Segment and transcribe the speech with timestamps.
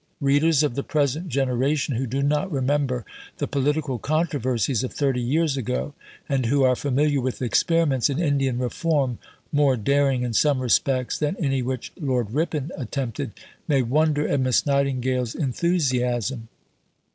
[0.19, 3.05] Readers of the present generation, who do not remember
[3.37, 5.93] the political controversies of thirty years ago,
[6.27, 9.19] and who are familiar with experiments in Indian reform,
[9.51, 13.33] more daring in some respects than any which Lord Ripon attempted,
[13.67, 16.47] may wonder at Miss Nightingale's enthusiasm.